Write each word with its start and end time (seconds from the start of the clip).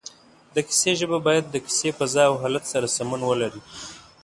د 0.55 0.57
کیسې 0.67 0.91
ژبه 0.99 1.17
باید 1.27 1.45
د 1.49 1.55
کیسې 1.65 1.89
فضا 1.97 2.23
او 2.29 2.35
حالت 2.43 2.63
سره 2.73 2.93
سمون 2.95 3.21
ولري 3.25 3.61